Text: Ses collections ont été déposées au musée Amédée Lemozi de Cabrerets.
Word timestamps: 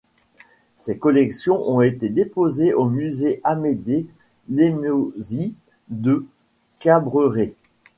Ses 0.75 0.97
collections 0.97 1.61
ont 1.69 1.81
été 1.81 2.09
déposées 2.09 2.73
au 2.73 2.85
musée 2.89 3.39
Amédée 3.43 4.07
Lemozi 4.49 5.53
de 5.89 6.25
Cabrerets. 6.79 7.53